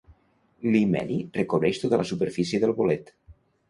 [0.75, 3.19] L'himeni recobreix tota la superfície del bolet.